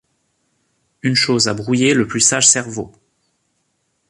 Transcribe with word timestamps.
Une 1.03 1.13
chose 1.13 1.47
à 1.47 1.53
brouiller 1.53 1.93
le 1.93 2.07
plus 2.07 2.21
sage 2.21 2.47
cerveau! 2.47 2.91